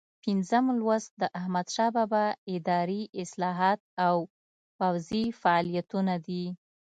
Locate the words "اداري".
2.55-3.01